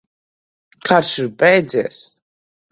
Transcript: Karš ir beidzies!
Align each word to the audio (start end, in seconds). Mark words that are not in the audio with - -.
Karš 0.87 1.13
ir 1.25 1.31
beidzies! 1.45 2.03